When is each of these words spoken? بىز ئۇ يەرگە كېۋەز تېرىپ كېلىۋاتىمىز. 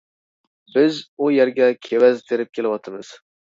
بىز 0.77 0.97
ئۇ 1.19 1.29
يەرگە 1.35 1.69
كېۋەز 1.89 2.25
تېرىپ 2.33 2.53
كېلىۋاتىمىز. 2.59 3.15